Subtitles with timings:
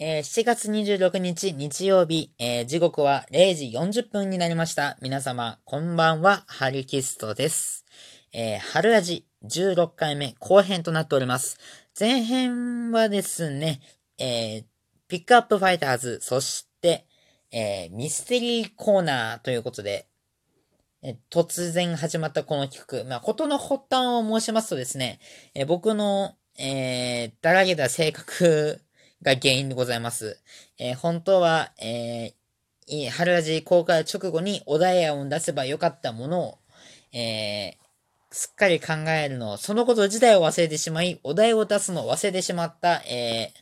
[0.00, 4.96] えー、7月26日日曜日、えー、時刻は0時40分になりました。
[5.02, 7.84] 皆様、こんばんは、ハルキストです。
[8.32, 11.58] えー、春味16回目後編となっております。
[11.98, 13.80] 前編はですね、
[14.18, 14.64] えー、
[15.08, 17.08] ピックアップファイターズ、そして、
[17.50, 20.06] えー、ミステリーコーナーということで、
[21.02, 23.10] え突然始まったこの企画。
[23.10, 25.18] まあ、ことの発端を申しますとですね、
[25.54, 28.80] え僕の、えー、だらけた性格
[29.22, 30.40] が原因でございます。
[30.78, 36.58] えー、本当は、えー、春ラジ公開直後にお題案を出せばよかったものを、
[37.12, 37.88] えー、
[38.30, 43.60] すっかり考えるの、そのこと自体を忘れてしまい、お題を出すのを忘れてしまった、えー、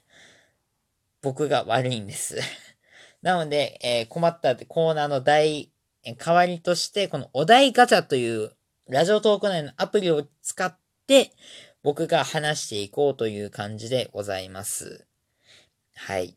[1.22, 2.38] 僕が悪いんです。
[3.22, 5.70] なので、えー、困ったコーナーの題、
[6.18, 8.52] 代わりとして、このお題ガチャという
[8.88, 11.32] ラジオトーク内のアプリを使って、
[11.82, 15.05] 僕が話していこうという感じでございます。
[15.96, 16.36] はい。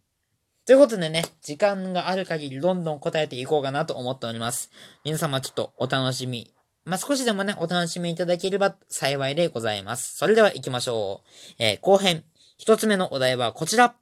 [0.66, 4.72] ということでね、時間がある限りどんどん答えていこうかなと思っております。
[5.03, 6.53] 皆様ちょっとお楽しみ。
[6.86, 10.16] まあ、少しでもね、お楽しみいただければ幸いでございます。
[10.16, 11.23] それでは行きましょ
[11.59, 11.64] う。
[11.64, 12.23] えー、後編。
[12.58, 13.95] 一つ目のお題はこちら。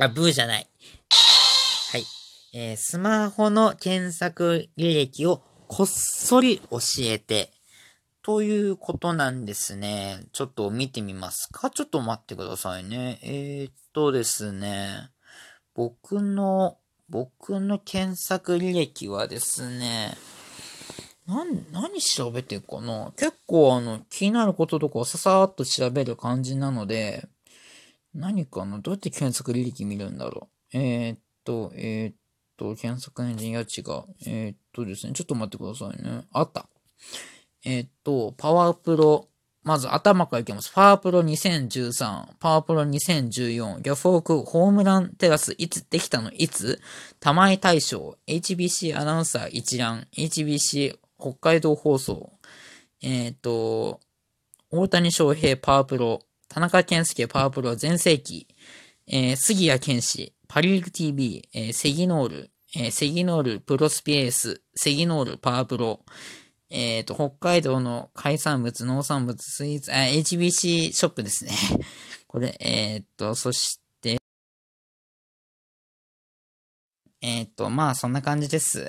[0.00, 0.68] あ、ブーじゃない。
[1.92, 2.04] はい。
[2.54, 7.52] えー、スマホの検索履歴をこっそり教えて
[8.28, 10.18] ということなんですね。
[10.32, 11.70] ちょっと見てみますか？
[11.70, 13.18] ちょっと待ってくださいね。
[13.22, 15.08] えー、っとですね。
[15.74, 16.76] 僕の、
[17.08, 20.14] 僕の検索履歴はですね、
[21.26, 23.14] な、何調べてるかな？
[23.16, 27.26] 結構あの、気になることとかをささーっと調べる感じなので、
[28.12, 28.78] 何かな？
[28.78, 30.76] どうやって検索履歴見るんだろう？
[30.76, 32.14] えー、っと、えー、っ
[32.58, 33.66] と、検索エンジンや違う。
[34.26, 36.26] えー、っとですね、ちょっと待ってくださいね。
[36.30, 36.68] あった。
[37.64, 39.28] えっと、パワープロ、
[39.62, 40.72] まず頭からいきます。
[40.72, 46.30] パワープロ2013、パワープロ2014、ギャフォーク、ホームランテラス、いつできたの？
[46.32, 46.80] いつ？
[47.20, 52.32] 玉井大将、HBC アナウンサー一覧、HBC 北海道放送、
[53.02, 54.00] えっ、と、
[54.70, 58.46] 大谷翔平パワープロ、田中賢介パワープロ全盛期、
[59.06, 66.00] えー、杉谷拳士、パリーグ TV、えー、セギノール、えー、セギノールプロスピエース、セギノールパワープロ、
[66.70, 71.52] えっ、ー、と、北海道の海産物、農産物、スイーツ、あ、HBC ショップですね。
[72.28, 74.20] これ、えっ、ー、と、そして、
[77.20, 78.86] えっ、ー、と、まあ、そんな感じです。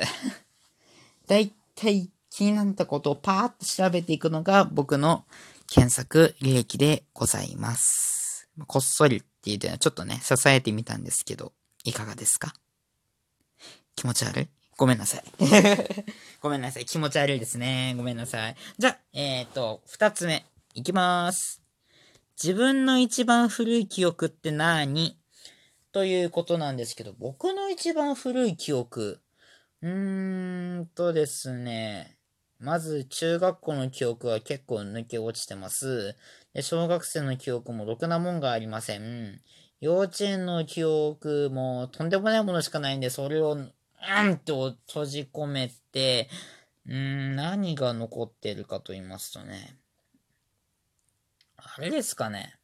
[1.28, 5.26] だいたい気になったことをパーッと調べていくのが僕の
[5.68, 8.50] 検索履歴でございます。
[8.68, 11.54] こっそりっていうのはちょっとね、支えてみたんですけど、
[11.86, 12.54] いかがですか？
[13.96, 14.48] 気持ち悪い？
[14.78, 15.24] ごめんなさい。
[16.42, 16.86] ごめんなさい。
[16.86, 17.94] 気持ち悪いですね。
[17.98, 18.56] ごめんなさい。
[18.78, 20.46] じゃ、えっ、ー、と、二つ目。
[20.74, 21.62] いきます。
[22.42, 25.18] 自分の一番古い記憶って何？
[25.92, 29.20] ということなんですけど、僕の一番古い記憶。
[29.82, 32.16] うーんとですね。
[32.58, 36.16] まず、中学校の記憶は結構抜け落ちてます。
[36.54, 39.42] で、小学生の記憶もろくなもんがありません。
[39.82, 43.58] 幼稚園の記憶もとんでもないものしかないんで、それを
[44.02, 46.30] うんと閉じ込めて、
[46.88, 49.78] うん、何が残ってるかと言いますとね。
[51.58, 52.56] あれですかね。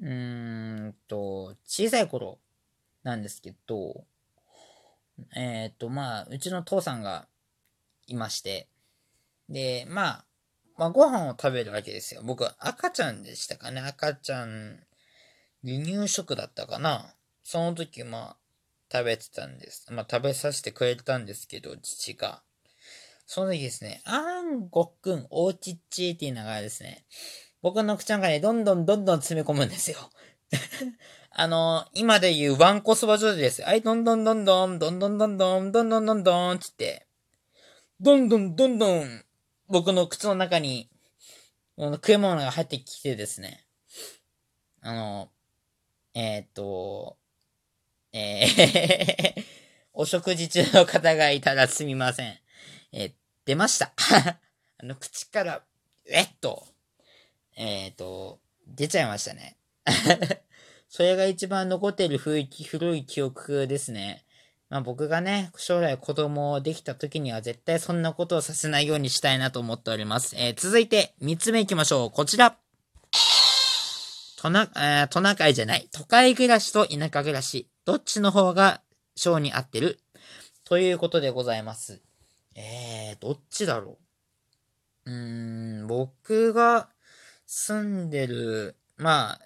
[0.00, 2.38] うーんと、小さい頃
[3.02, 4.04] なんですけど、
[5.36, 7.28] えっ、ー、と、まあ、うちの父さんが
[8.06, 8.68] いまして、
[9.48, 10.24] で、まあ、
[10.76, 12.22] まあ、ご飯を食べるわけですよ。
[12.24, 13.80] 僕、赤ちゃんでしたかね。
[13.80, 14.80] 赤ちゃん、
[15.64, 17.14] 離乳食だったかな。
[17.44, 18.36] その時、まあ、
[18.92, 19.86] 食べてたんです。
[19.92, 22.42] まあ、食べさせてくれたんですけど、父が。
[23.26, 27.06] その時ですね、あんごっくん、おうちっちーって言いながらですね、
[27.62, 29.96] 僕の口の中にどんどんどんどん詰め込むんですよ。
[31.30, 33.62] あの、今で言うワンコそば状態です。
[33.62, 37.06] はい、どんどんどんどん、どんどんどんどん、どんどんどんどん、つって、
[38.00, 39.24] どんどんどんどん、
[39.68, 40.90] 僕の口の中に、
[41.76, 43.66] 食い物が入ってきてですね、
[44.82, 45.32] あの、
[46.12, 47.16] えっ、と、
[48.14, 49.44] えー
[49.96, 52.36] お食事中の方がいたらすみません。
[52.92, 53.12] えー、
[53.44, 53.92] 出ました。
[54.78, 55.62] あの、口から、
[56.10, 56.66] えっと、
[57.56, 59.56] えっ、ー、と、出ちゃいましたね。
[60.88, 64.24] それが一番残っている古い古い記憶ですね。
[64.68, 70.34] まあ僕がね、将来子供できた時には絶対そんなことをさせないようにしたいなと思っております。
[70.36, 72.10] えー、続いて、三つ目行きましょう。
[72.10, 72.56] こちら。
[74.38, 75.88] トナ、えー、トナカイじゃない。
[75.92, 77.68] 都会暮らしと田舎暮らし。
[77.84, 78.80] どっちの方が
[79.14, 80.00] 性に合ってる？
[80.64, 82.00] ということでございます。
[82.54, 83.98] えー、どっちだろ
[85.04, 85.10] う？
[85.10, 86.88] うーん、僕が
[87.44, 89.40] 住んでる、まあ、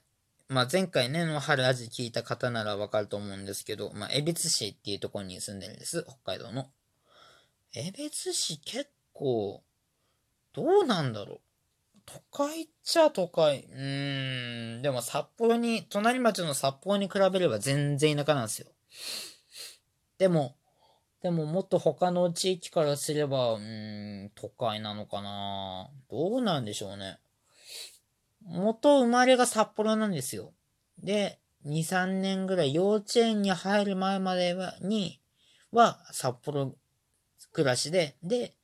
[0.49, 6.05] まあ、前回ね、の春味聞いた方ならわかると思うんですけど、まあ、江別市っていうところに住んでるんです。
[6.05, 6.71] 北海道の。
[7.75, 9.65] 江別市結構、
[10.53, 11.41] どうなんだろう？
[12.09, 13.69] 都会っちゃ都会。
[13.71, 14.83] うーん。
[14.83, 18.69] でも札幌に、隣町の札幌に比べれば全然田舎なんですよ。
[20.17, 20.57] でも、
[21.23, 27.19] でももっと他の地域からすれば、うーん、都会なのかなどうなんでしょうね。
[28.43, 30.55] 元生まれが札幌なんですよ。
[30.99, 35.21] で、2、3年ぐらい幼稚園に入る前までは、に、
[35.71, 36.75] は札幌
[37.53, 38.55] 暮らしで、で、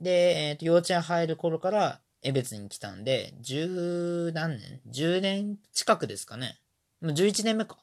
[0.00, 6.58] で、えっ、ー、と、幼稚園入る頃から江別に来たんで、十何年 ?10 年近くですかね。
[7.00, 7.78] もう11年目か。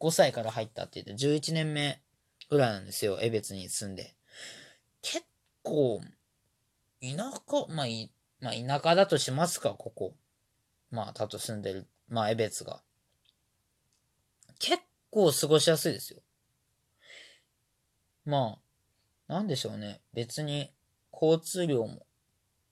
[0.00, 2.02] 5歳から入ったって言って、11年目
[2.50, 3.18] ぐらいなんですよ。
[3.20, 4.16] 江別に住んで。
[5.02, 5.24] 結
[5.62, 6.00] 構、
[7.00, 7.86] 田舎、まあ、
[8.40, 10.14] まあ、田舎だとしますか、ここ。
[10.90, 12.82] まあ、たと住んでる、まあ、江別が。
[14.58, 16.20] 結構過ごしやすいですよ。
[18.24, 18.58] ま
[19.28, 20.00] あ、なんでしょうね。
[20.12, 20.72] 別に、
[21.12, 22.04] 交通量も、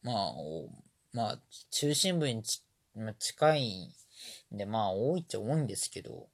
[0.02, 0.32] まあ、
[1.12, 1.38] まあ、
[1.70, 2.62] 中心部にち、
[2.97, 3.94] まあ、近い
[4.55, 6.29] んで、まあ、多いっちゃ多いんですけど、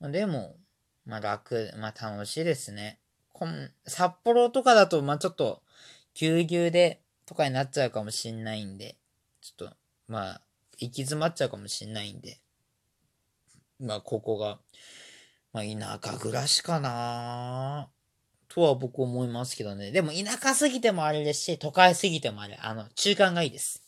[0.00, 0.56] まあ、でも、
[1.04, 2.98] まあ、楽、まあ、楽しいですね。
[3.32, 5.62] こん札幌とかだと、まあ、ちょっと、
[6.14, 8.96] ぎゅうぎゅうで、とかになっちゃうかもしんないんで、
[9.40, 9.76] ちょっと、
[10.08, 10.40] まあ、
[10.78, 12.40] 行き詰まっちゃうかもしんないんで、
[13.78, 14.58] まあ、ここが、
[15.52, 17.95] まあ、田舎暮らしかなぁ
[18.56, 19.90] とは僕思いますけどね。
[19.90, 22.58] でも田舎すぎてもあれですし、都会すぎてもあれ。
[22.62, 23.82] あの、中間がいいです。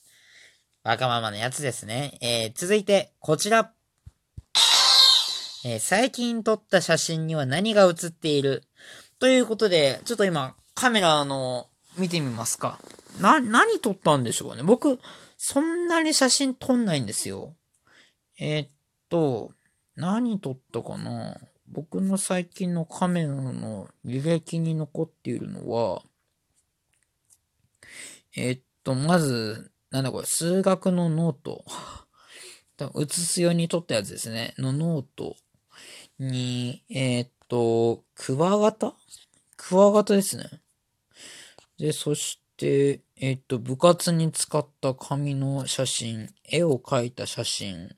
[0.84, 2.18] わがままのやつですね。
[2.20, 3.72] えー、続いて、こちら。
[5.64, 8.62] えー、最近撮った写真には何が写っている？
[9.18, 12.78] ということで、ちょっと今、カメラの、見てみますか。
[13.22, 14.62] な、何撮ったんでしょうね。
[14.62, 15.00] 僕、
[15.38, 17.54] そんなに写真撮んないんですよ。
[18.38, 18.68] えー、っ
[19.08, 19.50] と、
[19.96, 21.38] 何撮ったかな？
[21.70, 26.02] 僕の最近のカメラの履歴に残っているのは、
[28.36, 31.64] えー、っと、まず、なんだこれ、数学のノート。
[32.94, 34.54] 写すように撮ったやつですね。
[34.56, 35.36] のノート
[36.18, 38.94] に、えー、っと、クワガタ？
[39.56, 40.44] クワガタですね。
[41.76, 47.94] で、そして、えー、っと、部活に使った紙の写真、絵を描いた写真、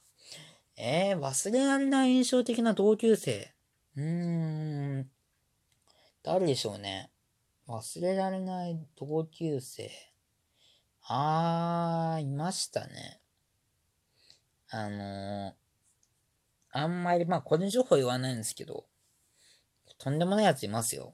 [0.77, 3.53] えー、忘れられない印象的な同級生。
[3.97, 5.09] うーん。
[6.23, 7.11] 誰でしょうね？
[7.67, 9.91] 忘れられない同級生。
[11.05, 13.19] あー、いましたね。
[14.69, 15.53] あのー、
[16.71, 18.85] あんまり、まあ、個人情報言わないんですけど、
[20.03, 21.13] とんでもないやついますよ。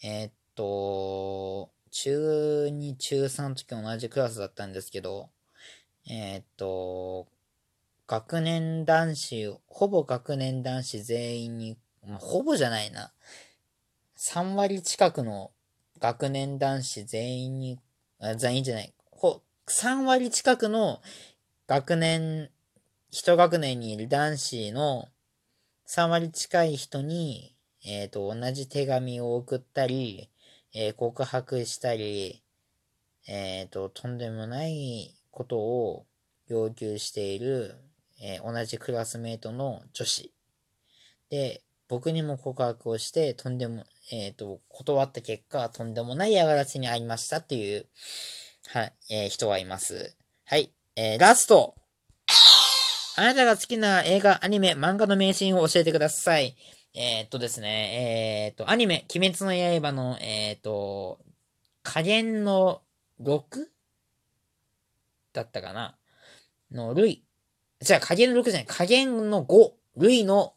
[0.00, 5.30] えー、っと、中2、中3の時同じクラスだったんですけど、
[6.08, 7.26] えー、っと、
[8.06, 11.76] 学年男子、ほぼ学年男子全員に、
[12.06, 13.10] まあ、ほぼじゃないな。
[14.16, 15.50] 3割近くの
[15.98, 17.80] 学年男子全員に、
[18.20, 21.02] あ全員じゃない、ほ、3割近くの
[21.66, 22.50] 学年、
[23.10, 25.08] 一学年にいる男子の
[25.88, 27.51] 3割近い人に、
[27.84, 30.30] えっ、ー、と、同じ手紙を送ったり、
[30.74, 32.42] えー、告白したり、
[33.26, 36.06] えっ、ー、と、とんでもないことを
[36.48, 37.76] 要求している、
[38.20, 40.32] え同じクラスメートの女子。
[41.28, 47.86] で、僕にも告白をして、とんでも、えっ、と、断った結果、とんでもない嫌がらせにありましたっていう、
[48.68, 50.16] はい、え人がいます。
[50.44, 51.74] はい、えラスト
[53.16, 56.56] あなたが好きな映画、アニメ、漫画の名シーンを教えてください。
[56.94, 61.18] えー、っとですね、えー、っと、アニメ、鬼滅の刃の、えー、っと、
[61.82, 62.82] 加減の
[63.22, 63.42] 6?
[65.32, 65.96] だったかな？
[66.70, 67.24] の、類。
[67.80, 69.72] じゃあ、加減の6じゃない、加減の5。
[69.96, 70.54] 類の、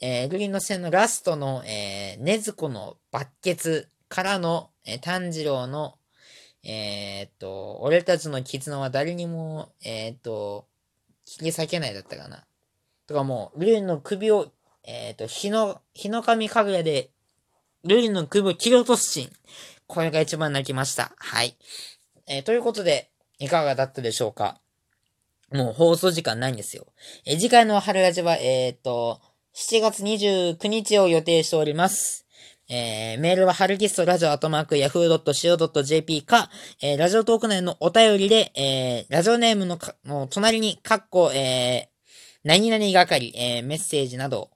[0.00, 5.98] えー、類の線のラストの、えー、ねずこの抜血からの、えー、炭治郎の、
[6.62, 10.68] えー、っと、俺たちの絆は誰にも、えー、っと、
[11.24, 12.44] 切り裂けないだったかな？
[13.06, 14.52] とかもう、類の首を
[14.86, 17.10] えっ、ー、と、日の、日の神かぐやで、
[17.84, 19.32] ルリの首を切り落とすシーン。
[19.86, 21.12] これが一番泣きました。
[21.18, 21.56] はい。
[22.28, 24.60] えー、ということで、いかがだったでしょうか？
[25.52, 26.86] もう放送時間ないんですよ。
[27.24, 29.20] えー、次回の春ラジは、えっ、ー、と、
[29.54, 32.26] 7月29日を予定しております。
[32.68, 36.50] えー、メールは、ハルキストラジオアトマーク yahoo.co.jp か、
[36.82, 44.50] えー、ラジオトーク内のお便りで、えー、ラジオネームのか、の隣に、カッコ、えー、何々係、えー、メッセージなど、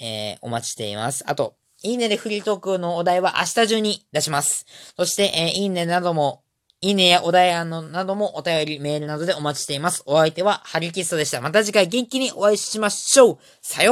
[0.00, 1.24] えー、お待ちしています。
[1.26, 4.66] あと、いいねでフリートークのお題は明日中に出します。
[4.96, 6.42] そして、えー、いいねなども、
[6.80, 10.02] いいねやお題案のなどもお便り、メールなどでお待ちしています。
[10.06, 11.40] お相手はハリキストでした。
[11.40, 13.86] また次回元気にお会いしましょうさよ